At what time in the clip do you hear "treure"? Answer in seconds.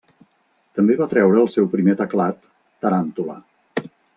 1.11-1.37